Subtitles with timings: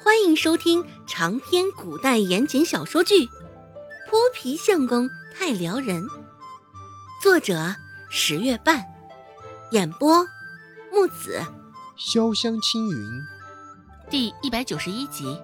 [0.00, 3.26] 欢迎收听长篇古代言情小说剧
[4.08, 6.04] 《泼皮相公太撩人》，
[7.20, 7.74] 作者
[8.08, 8.86] 十月半，
[9.72, 10.24] 演播
[10.92, 11.44] 木子
[11.98, 13.22] 潇湘青云，
[14.08, 15.36] 第一百九十一集。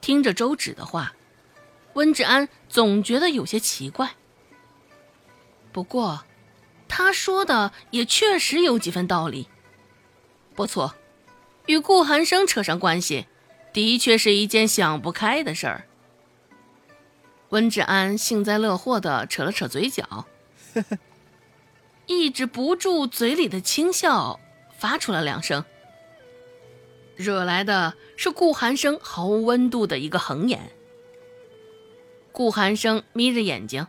[0.00, 1.12] 听着周芷的话，
[1.94, 4.14] 温志安总觉得有些奇怪。
[5.72, 6.24] 不过，
[6.86, 9.48] 他说的也确实有几分道理。
[10.54, 10.94] 不错，
[11.66, 13.26] 与顾寒生扯上关系，
[13.72, 15.84] 的确是一件想不开的事儿。
[17.50, 20.26] 温志安幸灾乐祸的扯了扯嘴角，
[22.06, 24.40] 抑制不住嘴里的轻笑，
[24.78, 25.64] 发出了两声，
[27.16, 30.70] 惹来的是顾寒生毫无温度的一个横眼。
[32.32, 33.86] 顾寒生眯着眼睛，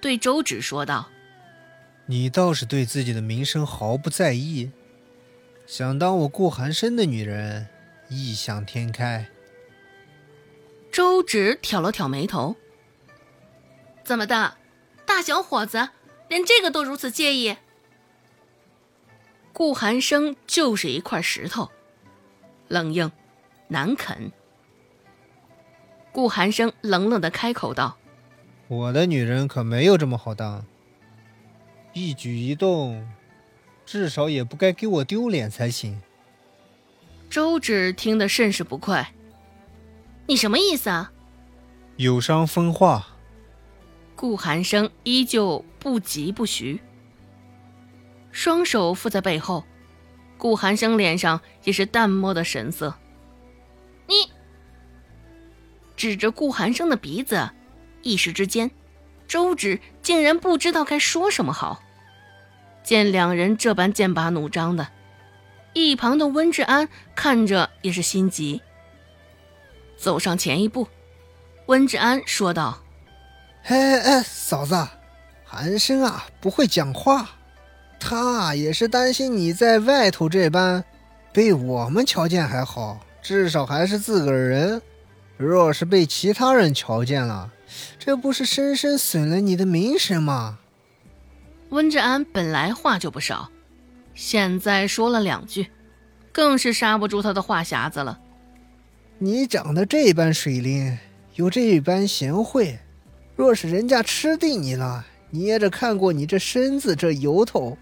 [0.00, 1.10] 对周芷说道
[2.06, 4.70] ：“你倒是对自己的名声毫不在意。”
[5.66, 7.66] 想当我顾寒生的女人，
[8.08, 9.26] 异想天开。
[10.92, 12.54] 周芷挑了挑眉头
[14.04, 14.58] ：“怎么的，
[15.06, 15.88] 大小伙子
[16.28, 17.56] 连这个都如此介意？”
[19.54, 21.70] 顾寒生就是一块石头，
[22.68, 23.10] 冷硬
[23.68, 24.30] 难啃。
[26.12, 27.96] 顾寒生冷冷的开口道
[28.68, 30.66] ：“我的女人可没有这么好当，
[31.94, 33.08] 一举一动。”
[33.86, 36.00] 至少也不该给我丢脸才行。
[37.30, 39.12] 周芷听得甚是不快，
[40.26, 41.12] 你什么意思啊？
[41.96, 43.08] 有伤风化。
[44.16, 46.80] 顾寒生依旧不疾不徐，
[48.30, 49.64] 双手附在背后，
[50.38, 52.94] 顾寒生脸上也是淡漠的神色。
[54.06, 54.30] 你
[55.96, 57.50] 指着顾寒生的鼻子，
[58.02, 58.70] 一时之间，
[59.26, 61.82] 周芷竟然不知道该说什么好。
[62.84, 64.88] 见两人这般剑拔弩张的，
[65.72, 68.60] 一旁的温志安看着也是心急，
[69.96, 70.86] 走上前一步，
[71.66, 72.82] 温志安说道
[73.64, 74.86] ：“哎哎，嫂子，
[75.44, 77.30] 寒生啊，不会讲话，
[77.98, 80.84] 他也是担心你在外头这般，
[81.32, 84.82] 被我们瞧见还好，至少还是自个儿人，
[85.38, 87.50] 若是被其他人瞧见了，
[87.98, 90.58] 这不是深深损了你的名声吗？”
[91.74, 93.50] 温志安本来话就不少，
[94.14, 95.66] 现在说了两句，
[96.30, 98.20] 更是刹不住他的话匣子了。
[99.18, 100.96] 你长得这般水灵，
[101.34, 102.78] 有这般贤惠，
[103.34, 107.76] 若是人家吃定你了，捏着看过你这身子这由头，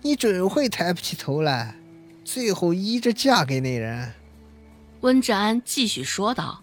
[0.00, 1.74] 你准会抬不起头来，
[2.24, 4.10] 最后依着嫁给那人。
[5.02, 6.62] 温志安继续说道：“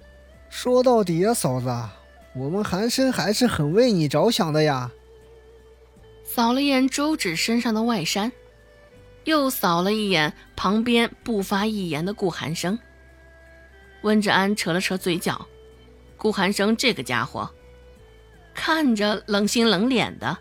[0.50, 1.68] 说到底啊，嫂子，
[2.36, 4.90] 我们寒生还是很为你着想的呀。”
[6.36, 8.30] 扫了一眼周芷身上的外衫，
[9.24, 12.78] 又扫了一眼旁边不发一言的顾寒生。
[14.02, 15.48] 温志安扯了扯嘴角，
[16.18, 17.50] 顾寒生这个家伙，
[18.54, 20.38] 看着冷心冷脸的，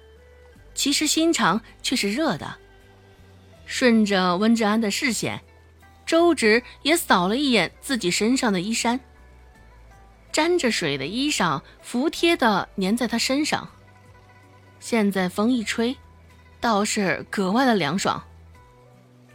[0.75, 2.57] 其实心肠却是热的。
[3.65, 5.41] 顺着温志安的视线，
[6.05, 8.99] 周芷也扫了一眼自己身上的衣衫，
[10.33, 13.71] 沾着水的衣裳服帖的粘在他身上。
[14.85, 15.97] 现在风一吹，
[16.61, 18.23] 倒是格外的凉爽。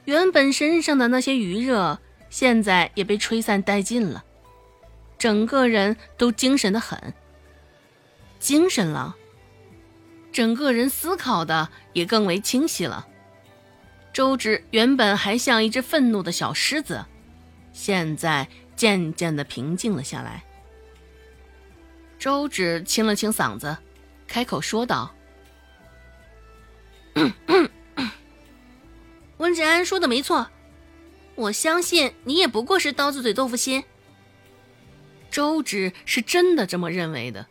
[0.06, 1.98] 原本身上的那些余热，
[2.30, 4.24] 现在也被吹散殆尽了，
[5.18, 7.16] 整个人都精神的很。
[8.38, 9.16] 精神了，
[10.32, 13.08] 整个人思考的也更为清晰了。
[14.14, 17.04] 周芷原本还像一只愤怒的小狮子，
[17.74, 20.44] 现在渐渐的平静了下来。
[22.20, 23.76] 周芷清了清嗓子，
[24.28, 25.12] 开口说道。
[29.38, 30.50] 温志安说的没错，
[31.36, 33.84] 我相信你也不过是刀子嘴豆腐心。
[35.32, 37.46] 周芷是真的这么认为的，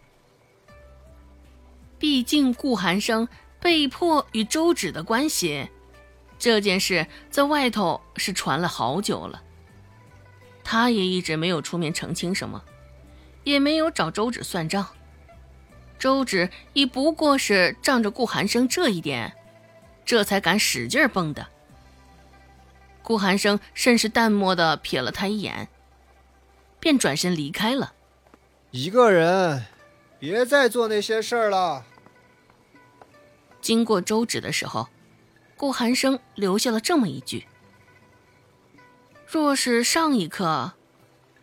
[1.99, 3.29] 毕竟顾寒生
[3.61, 5.69] 被迫与周芷的关系
[6.38, 9.43] 这件事在外头是传了好久了，
[10.65, 12.65] 他也一直没有出面澄清什么，
[13.44, 14.87] 也没有找周芷算账。
[15.99, 19.35] 周芷亦不过是仗着顾寒生这一点。
[20.08, 21.46] 这才敢使劲蹦的。
[23.02, 25.69] 顾寒生甚是淡漠的瞥了他一眼，
[26.81, 27.93] 便转身离开了。
[28.70, 29.66] 一个人，
[30.19, 31.84] 别再做那些事儿了。
[33.60, 34.88] 经过周芷的时候，
[35.58, 37.46] 顾寒生留下了这么一句：
[39.26, 40.72] 若是上一刻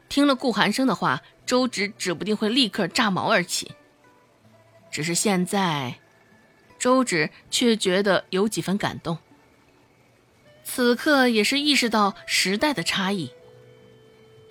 [0.09, 3.75] 听了顾寒生的话，周芷指不定会立刻炸毛而起。
[4.89, 5.99] 只是现在。
[6.85, 9.17] 周芷却觉得有几分感动。
[10.63, 13.31] 此刻也是意识到时代的差异，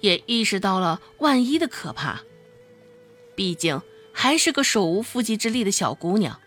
[0.01, 2.23] 也意识到了万一的可怕。
[3.37, 3.81] 毕竟
[4.13, 6.41] 还是个手无缚鸡之力的小姑娘，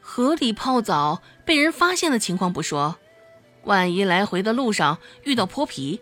[0.00, 2.96] 河里泡澡被人发现的情况不说，
[3.64, 6.00] 万一来回的路上遇到泼皮，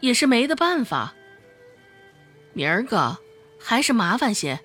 [0.00, 1.14] 也是没得办法。
[2.52, 3.16] 明儿个
[3.60, 4.58] 还是麻烦些，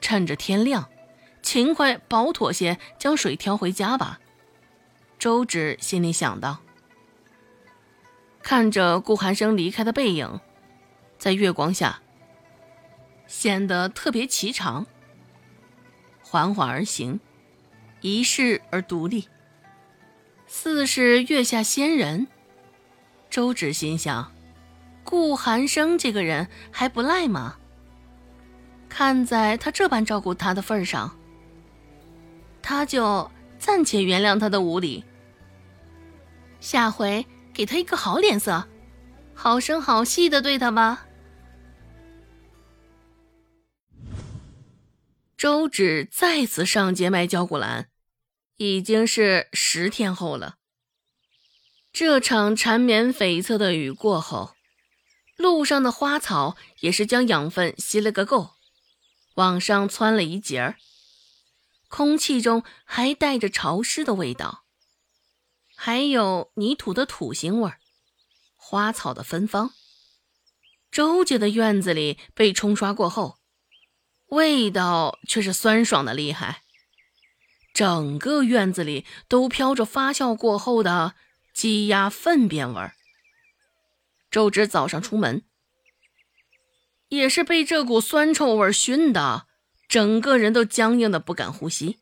[0.00, 0.88] 趁着天亮，
[1.42, 4.20] 勤快保妥些将水挑回家吧。
[5.18, 6.58] 周芷心里想到，
[8.42, 10.40] 看着顾寒生离开的背影，
[11.18, 12.00] 在月光下
[13.26, 14.86] 显得特别颀长。
[16.20, 17.18] 缓缓而行，
[18.00, 19.28] 一世而独立，
[20.46, 22.28] 似是月下仙人。
[23.30, 24.32] 周芷心想，
[25.02, 27.56] 顾寒生这个人还不赖嘛。
[28.88, 31.17] 看在他这般照顾他的份上，
[32.68, 35.02] 他就暂且原谅他的无礼。
[36.60, 37.24] 下回
[37.54, 38.68] 给他一个好脸色，
[39.32, 41.06] 好声好气的对他吧。
[45.38, 47.88] 周芷再次上街卖焦骨兰，
[48.58, 50.56] 已经是十天后了。
[51.90, 54.54] 这场缠绵悱恻的雨过后，
[55.38, 58.50] 路上的花草也是将养分吸了个够，
[59.36, 60.76] 往上窜了一截儿，
[61.88, 64.64] 空气中还带着潮湿的味道。
[65.74, 67.78] 还有泥土的土腥味儿，
[68.56, 69.72] 花草的芬芳。
[70.90, 73.38] 周家的院子里被冲刷过后，
[74.28, 76.62] 味道却是酸爽的厉害。
[77.74, 81.14] 整个院子里都飘着发酵过后的
[81.54, 82.94] 鸡鸭粪便味儿。
[84.30, 85.44] 周芷早上出门，
[87.08, 89.47] 也是被这股酸臭味熏的，
[89.88, 91.98] 整个人都僵硬的不敢呼吸。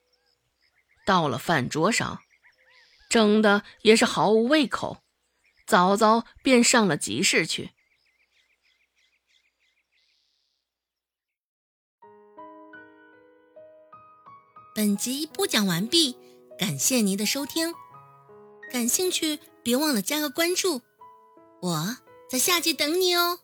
[1.06, 2.20] 到了饭桌上。
[3.08, 4.98] 整的也是毫无胃口，
[5.64, 7.70] 早早便上了集市去。
[14.74, 16.18] 本集播讲完毕，
[16.58, 17.72] 感谢您的收听。
[18.72, 20.82] 感兴趣，别忘了加个关注，
[21.62, 21.96] 我
[22.28, 23.38] 在下集等你哦。